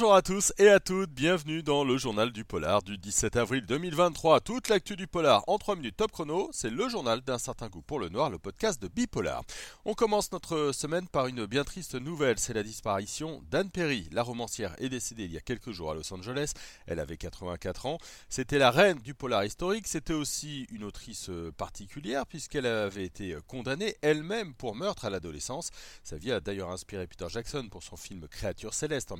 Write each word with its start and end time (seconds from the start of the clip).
Bonjour 0.00 0.14
à 0.14 0.22
tous 0.22 0.54
et 0.56 0.70
à 0.70 0.80
toutes, 0.80 1.10
bienvenue 1.10 1.62
dans 1.62 1.84
le 1.84 1.98
journal 1.98 2.32
du 2.32 2.42
polar 2.42 2.82
du 2.82 2.96
17 2.96 3.36
avril 3.36 3.66
2023. 3.66 4.40
Toute 4.40 4.70
l'actu 4.70 4.96
du 4.96 5.06
polar 5.06 5.44
en 5.46 5.58
3 5.58 5.76
minutes 5.76 5.98
top 5.98 6.10
chrono, 6.10 6.48
c'est 6.54 6.70
le 6.70 6.88
journal 6.88 7.20
d'un 7.20 7.36
certain 7.36 7.68
goût 7.68 7.82
pour 7.82 7.98
le 7.98 8.08
noir, 8.08 8.30
le 8.30 8.38
podcast 8.38 8.80
de 8.80 8.88
Bipolar. 8.88 9.42
On 9.84 9.92
commence 9.92 10.32
notre 10.32 10.72
semaine 10.72 11.06
par 11.06 11.26
une 11.26 11.44
bien 11.44 11.64
triste 11.64 11.96
nouvelle, 11.96 12.38
c'est 12.38 12.54
la 12.54 12.62
disparition 12.62 13.42
d'Anne 13.50 13.70
Perry. 13.70 14.08
La 14.10 14.22
romancière 14.22 14.74
est 14.78 14.88
décédée 14.88 15.24
il 15.24 15.32
y 15.32 15.36
a 15.36 15.42
quelques 15.42 15.70
jours 15.70 15.90
à 15.90 15.94
Los 15.94 16.14
Angeles, 16.14 16.54
elle 16.86 16.98
avait 16.98 17.18
84 17.18 17.84
ans. 17.84 17.98
C'était 18.30 18.58
la 18.58 18.70
reine 18.70 19.00
du 19.00 19.12
polar 19.12 19.44
historique, 19.44 19.86
c'était 19.86 20.14
aussi 20.14 20.66
une 20.70 20.84
autrice 20.84 21.30
particulière 21.58 22.24
puisqu'elle 22.26 22.64
avait 22.64 23.04
été 23.04 23.36
condamnée 23.46 23.96
elle-même 24.00 24.54
pour 24.54 24.74
meurtre 24.74 25.04
à 25.04 25.10
l'adolescence. 25.10 25.68
Sa 26.04 26.16
vie 26.16 26.32
a 26.32 26.40
d'ailleurs 26.40 26.70
inspiré 26.70 27.06
Peter 27.06 27.26
Jackson 27.28 27.68
pour 27.70 27.82
son 27.82 27.98
film 27.98 28.26
Créature 28.28 28.72
céleste 28.72 29.12
en 29.12 29.18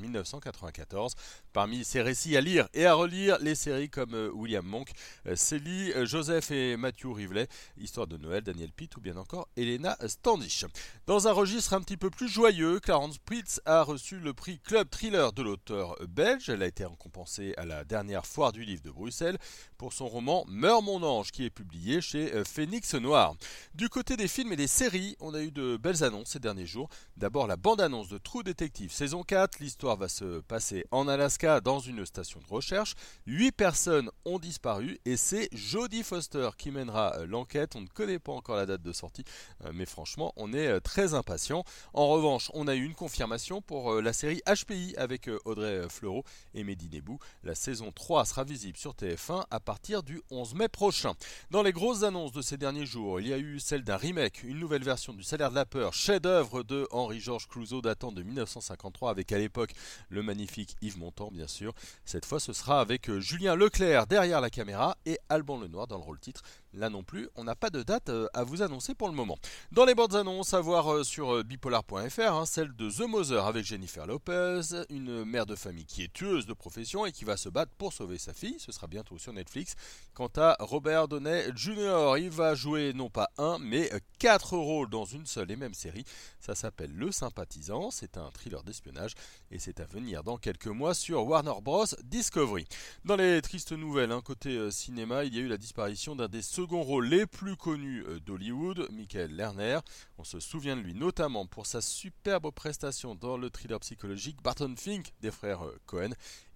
1994. 0.70 1.14
Parmi 1.52 1.84
ses 1.84 2.00
récits 2.00 2.36
à 2.36 2.40
lire 2.40 2.68
et 2.74 2.86
à 2.86 2.94
relire, 2.94 3.38
les 3.40 3.56
séries 3.56 3.90
comme 3.90 4.14
euh, 4.14 4.30
William 4.32 4.64
Monk, 4.64 4.92
euh, 5.26 5.34
Célie, 5.34 5.92
euh, 5.92 6.06
Joseph 6.06 6.52
et 6.52 6.76
Matthew 6.76 7.06
Rivelet, 7.12 7.48
Histoire 7.76 8.06
de 8.06 8.16
Noël, 8.16 8.44
Daniel 8.44 8.70
Pitt 8.70 8.96
ou 8.96 9.00
bien 9.00 9.16
encore 9.16 9.48
Elena 9.56 9.96
Standish. 10.06 10.64
Dans 11.06 11.26
un 11.26 11.32
registre 11.32 11.74
un 11.74 11.80
petit 11.80 11.96
peu 11.96 12.08
plus 12.08 12.28
joyeux, 12.28 12.78
Clarence 12.78 13.18
Pritz 13.18 13.60
a 13.64 13.82
reçu 13.82 14.20
le 14.20 14.32
prix 14.32 14.60
Club 14.60 14.88
Thriller 14.90 15.32
de 15.32 15.42
l'auteur 15.42 15.96
belge. 16.08 16.48
Elle 16.48 16.62
a 16.62 16.66
été 16.66 16.84
récompensée 16.84 17.54
à 17.56 17.64
la 17.64 17.84
dernière 17.84 18.26
foire 18.26 18.52
du 18.52 18.64
livre 18.64 18.82
de 18.82 18.90
Bruxelles 18.90 19.38
pour 19.76 19.92
son 19.92 20.06
roman 20.06 20.44
Meurs 20.46 20.82
mon 20.82 21.02
ange 21.02 21.32
qui 21.32 21.44
est 21.44 21.50
publié 21.50 22.00
chez 22.00 22.44
Phoenix 22.44 22.94
Noir. 22.94 23.34
Du 23.74 23.88
côté 23.88 24.16
des 24.16 24.28
films 24.28 24.52
et 24.52 24.56
des 24.56 24.68
séries, 24.68 25.16
on 25.20 25.34
a 25.34 25.42
eu 25.42 25.50
de 25.50 25.76
belles 25.76 26.04
annonces 26.04 26.30
ces 26.30 26.38
derniers 26.38 26.66
jours. 26.66 26.88
D'abord 27.16 27.46
la 27.46 27.56
bande-annonce 27.56 28.08
de 28.08 28.18
True 28.18 28.44
Detective 28.44 28.92
saison 28.92 29.22
4, 29.22 29.58
l'histoire 29.60 29.96
va 29.96 30.08
se 30.08 30.40
passer 30.40 30.59
en 30.90 31.08
Alaska 31.08 31.60
dans 31.60 31.78
une 31.78 32.04
station 32.06 32.40
de 32.40 32.46
recherche. 32.52 32.94
Huit 33.26 33.52
personnes 33.52 34.10
ont 34.24 34.38
disparu 34.38 34.98
et 35.04 35.16
c'est 35.16 35.48
Jodie 35.52 36.02
Foster 36.02 36.50
qui 36.58 36.70
mènera 36.70 37.16
euh, 37.16 37.26
l'enquête. 37.26 37.76
On 37.76 37.80
ne 37.80 37.86
connaît 37.86 38.18
pas 38.18 38.32
encore 38.32 38.56
la 38.56 38.66
date 38.66 38.82
de 38.82 38.92
sortie, 38.92 39.24
euh, 39.64 39.70
mais 39.74 39.86
franchement, 39.86 40.32
on 40.36 40.52
est 40.52 40.66
euh, 40.66 40.80
très 40.80 41.14
impatient. 41.14 41.64
En 41.94 42.08
revanche, 42.08 42.50
on 42.54 42.68
a 42.68 42.74
eu 42.74 42.84
une 42.84 42.94
confirmation 42.94 43.62
pour 43.62 44.00
la 44.00 44.12
série 44.12 44.42
HPI 44.46 44.94
avec 44.96 45.28
Audrey 45.44 45.88
Fleurot 45.88 46.24
et 46.54 46.64
Mehdi 46.64 46.88
Nebou. 46.90 47.18
La 47.42 47.54
saison 47.54 47.92
3 47.92 48.24
sera 48.24 48.44
visible 48.44 48.76
sur 48.76 48.92
TF1 48.92 49.44
à 49.50 49.60
partir 49.60 50.02
du 50.02 50.20
11 50.30 50.54
mai 50.54 50.68
prochain. 50.68 51.14
Dans 51.50 51.62
les 51.62 51.72
grosses 51.72 52.02
annonces 52.02 52.32
de 52.32 52.42
ces 52.42 52.56
derniers 52.56 52.86
jours, 52.86 53.20
il 53.20 53.28
y 53.28 53.32
a 53.32 53.38
eu 53.38 53.60
celle 53.60 53.82
d'un 53.82 53.96
remake, 53.96 54.42
une 54.42 54.58
nouvelle 54.58 54.84
version 54.84 55.12
du 55.12 55.22
Salaire 55.22 55.50
de 55.50 55.54
la 55.54 55.66
peur, 55.66 55.94
chef-d'œuvre 55.94 56.62
de 56.62 56.86
Henri-Georges 56.90 57.48
Clouzot 57.48 57.82
datant 57.82 58.12
de 58.12 58.22
1953 58.22 59.10
avec 59.10 59.32
à 59.32 59.38
l'époque 59.38 59.72
le 60.08 60.22
magnifique 60.22 60.49
Yves 60.58 60.98
Montand, 60.98 61.30
bien 61.32 61.46
sûr. 61.46 61.72
Cette 62.04 62.26
fois, 62.26 62.40
ce 62.40 62.52
sera 62.52 62.80
avec 62.80 63.08
euh, 63.08 63.20
Julien 63.20 63.54
Leclerc 63.54 64.06
derrière 64.06 64.40
la 64.40 64.50
caméra 64.50 64.96
et 65.06 65.18
Alban 65.28 65.60
Lenoir 65.60 65.86
dans 65.86 65.98
le 65.98 66.04
rôle 66.04 66.18
titre. 66.18 66.42
Là 66.72 66.88
non 66.88 67.02
plus, 67.02 67.28
on 67.34 67.44
n'a 67.44 67.56
pas 67.56 67.70
de 67.70 67.82
date 67.82 68.10
euh, 68.10 68.28
à 68.32 68.44
vous 68.44 68.62
annoncer 68.62 68.94
pour 68.94 69.08
le 69.08 69.14
moment. 69.14 69.36
Dans 69.72 69.84
les 69.84 69.94
bandes 69.94 70.14
annonces, 70.14 70.54
à 70.54 70.60
voir 70.60 70.92
euh, 70.92 71.02
sur 71.04 71.42
bipolar.fr, 71.42 72.20
hein, 72.20 72.46
celle 72.46 72.74
de 72.76 72.90
The 72.90 73.08
Mother 73.08 73.44
avec 73.44 73.64
Jennifer 73.64 74.06
Lopez, 74.06 74.60
une 74.88 75.24
mère 75.24 75.46
de 75.46 75.56
famille 75.56 75.84
qui 75.84 76.04
est 76.04 76.12
tueuse 76.12 76.46
de 76.46 76.52
profession 76.52 77.06
et 77.06 77.12
qui 77.12 77.24
va 77.24 77.36
se 77.36 77.48
battre 77.48 77.72
pour 77.76 77.92
sauver 77.92 78.18
sa 78.18 78.32
fille. 78.32 78.56
Ce 78.58 78.72
sera 78.72 78.86
bientôt 78.86 79.18
sur 79.18 79.32
Netflix. 79.32 79.74
Quant 80.14 80.30
à 80.36 80.56
Robert 80.60 81.08
Downey 81.08 81.50
Jr., 81.54 82.14
il 82.18 82.30
va 82.30 82.54
jouer 82.54 82.92
non 82.92 83.10
pas 83.10 83.30
un, 83.38 83.58
mais 83.58 83.90
quatre 84.18 84.56
rôles 84.56 84.90
dans 84.90 85.04
une 85.04 85.26
seule 85.26 85.50
et 85.50 85.56
même 85.56 85.74
série. 85.74 86.04
Ça 86.38 86.54
s'appelle 86.54 86.92
Le 86.94 87.10
Sympathisant. 87.10 87.90
C'est 87.90 88.16
un 88.16 88.30
thriller 88.30 88.62
d'espionnage 88.62 89.14
et 89.50 89.58
c'est 89.58 89.80
à 89.80 89.84
venir 89.84 90.22
dans 90.22 90.36
quelques 90.36 90.66
mois 90.66 90.94
sur 90.94 91.26
Warner 91.26 91.60
Bros. 91.62 91.86
Discovery. 92.04 92.66
Dans 93.04 93.16
les 93.16 93.42
tristes 93.42 93.72
nouvelles, 93.72 94.12
hein, 94.12 94.20
côté 94.22 94.50
euh, 94.50 94.70
cinéma, 94.70 95.24
il 95.24 95.34
y 95.34 95.38
a 95.38 95.42
eu 95.42 95.48
la 95.48 95.56
disparition 95.56 96.14
d'un 96.14 96.28
des 96.28 96.42
seconds 96.60 96.82
rôles 96.82 97.06
les 97.06 97.24
plus 97.24 97.56
connus 97.56 98.04
euh, 98.06 98.20
d'Hollywood, 98.20 98.86
Michael 98.92 99.34
Lerner. 99.34 99.78
On 100.18 100.24
se 100.24 100.40
souvient 100.40 100.76
de 100.76 100.82
lui 100.82 100.92
notamment 100.92 101.46
pour 101.46 101.64
sa 101.64 101.80
superbe 101.80 102.50
prestation 102.50 103.14
dans 103.14 103.38
le 103.38 103.48
thriller 103.48 103.80
psychologique 103.80 104.42
Barton 104.42 104.74
Fink 104.76 105.14
des 105.22 105.30
frères 105.30 105.64
euh, 105.64 105.78
Cohen. 105.86 106.10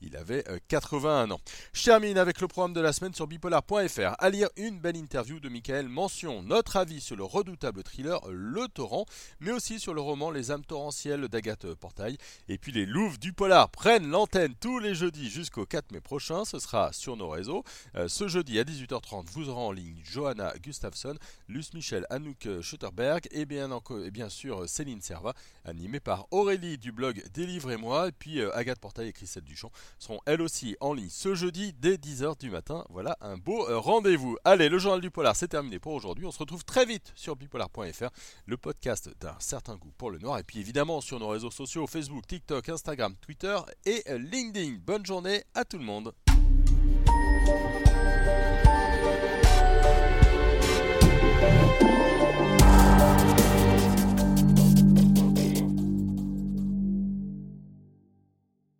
Il 0.07 0.17
avait 0.17 0.45
81 0.69 1.31
ans. 1.31 1.41
Je 1.73 1.83
termine 1.83 2.19
avec 2.19 2.41
le 2.41 2.49
programme 2.49 2.75
de 2.75 2.81
la 2.81 2.93
semaine 2.93 3.15
sur 3.15 3.27
bipolar.fr. 3.27 4.15
À 4.19 4.31
lire 4.31 4.49
une 4.57 4.79
belle 4.79 4.97
interview 4.97 5.41
de 5.41 5.49
Michael 5.49 5.89
Mention, 5.89 6.43
notre 6.43 6.77
avis 6.77 7.01
sur 7.01 7.17
le 7.17 7.25
redoutable 7.25 7.83
thriller 7.83 8.21
Le 8.29 8.69
Torrent, 8.69 9.07
mais 9.41 9.53
aussi 9.53 9.81
sur 9.81 9.95
le 9.95 10.03
roman 10.03 10.31
Les 10.31 10.51
âmes 10.51 10.65
torrentielles 10.65 11.29
d'Agathe 11.29 11.73
Portail. 11.75 12.19
Et 12.49 12.59
puis 12.59 12.73
les 12.73 12.85
Louves 12.85 13.19
du 13.19 13.33
Polar 13.33 13.71
prennent 13.71 14.09
l'antenne 14.09 14.55
tous 14.61 14.79
les 14.79 14.95
jeudis 14.95 15.31
jusqu'au 15.31 15.65
4 15.65 15.93
mai 15.93 16.01
prochain. 16.01 16.45
Ce 16.45 16.59
sera 16.59 16.93
sur 16.93 17.17
nos 17.17 17.31
réseaux. 17.31 17.65
Euh, 17.97 18.09
ce 18.09 18.29
jeudi 18.29 18.59
à 18.59 18.65
18h30, 18.65 19.27
vous 19.33 19.49
aurez 19.49 19.63
en 19.63 19.73
ligne 19.73 20.01
Johanna 20.05 20.53
Gustafsson, 20.63 21.15
Luce 21.49 21.73
Michel, 21.73 22.07
Anouk 22.11 22.47
Schutterberg 22.61 23.27
et 23.31 23.47
bien, 23.47 23.71
et 24.05 24.11
bien 24.11 24.29
sûr 24.29 24.69
Céline 24.69 25.01
Serva, 25.01 25.35
animée 25.65 26.01
par 26.01 26.27
Aurélie 26.31 26.77
du 26.77 26.93
blog 26.93 27.23
Délivrez-moi. 27.33 28.09
Et 28.09 28.13
puis 28.13 28.41
euh, 28.41 28.55
Agathe 28.55 28.81
Portail 28.81 29.09
et 29.09 29.13
Christelle 29.13 29.45
Duchamp 29.45 29.71
seront 29.99 30.21
elles 30.27 30.43
aussi 30.43 30.77
en 30.81 30.93
ligne 30.95 31.09
ce 31.11 31.35
jeudi 31.35 31.73
dès 31.79 31.97
10h 31.97 32.39
du 32.39 32.51
matin. 32.51 32.85
Voilà 32.91 33.17
un 33.21 33.37
beau 33.37 33.69
euh, 33.69 33.79
rendez-vous. 33.79 34.37
Allez, 34.45 34.69
le 34.69 34.79
journal 34.79 35.01
du 35.01 35.11
polar, 35.11 35.37
c'est 35.37 35.49
terminé 35.49 35.79
pour 35.79 35.93
aujourd'hui. 35.93 36.27
On 36.27 36.33
se 36.33 36.39
retrouve 36.39 36.65
très 36.65 36.85
vite 36.85 37.13
sur 37.15 37.37
bipolar.fr, 37.37 38.11
le 38.47 38.57
podcast 38.57 39.11
d'un 39.21 39.37
certain 39.39 39.77
goût 39.77 39.93
pour 39.97 40.11
le 40.11 40.19
noir. 40.19 40.39
Et 40.39 40.43
puis 40.43 40.59
évidemment 40.59 41.01
sur 41.01 41.19
nos 41.19 41.29
réseaux 41.29 41.51
sociaux 41.51 41.87
Facebook, 41.87 42.27
TikTok, 42.27 42.69
Instagram, 42.69 43.15
Twitter 43.21 43.57
et 43.87 44.03
LinkedIn. 44.09 44.79
Bonne 44.85 45.05
journée 45.05 45.45
à 45.55 45.65
tout 45.65 45.79
le 45.79 45.85
monde. 45.85 46.13